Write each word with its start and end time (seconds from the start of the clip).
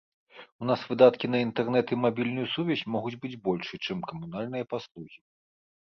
У 0.63 0.69
нас 0.69 0.85
выдаткі 0.93 1.29
на 1.33 1.41
інтэрнэт 1.47 1.87
і 1.95 1.99
мабільную 2.07 2.47
сувязь 2.55 2.85
могуць 2.97 3.17
быць 3.27 3.37
большыя, 3.47 3.79
чым 3.87 3.97
камунальныя 4.13 4.63
паслугі. 4.77 5.17